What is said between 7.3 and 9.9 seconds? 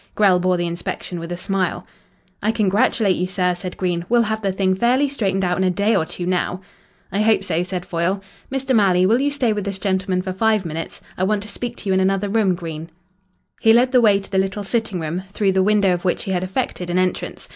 so," said Foyle. "Mr. Malley, will you stay with this